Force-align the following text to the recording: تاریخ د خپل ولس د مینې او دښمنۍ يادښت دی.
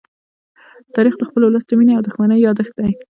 تاریخ 0.95 1.15
د 1.17 1.23
خپل 1.29 1.41
ولس 1.43 1.65
د 1.67 1.71
مینې 1.79 1.93
او 1.95 2.05
دښمنۍ 2.07 2.37
يادښت 2.45 2.73
دی. 2.79 2.91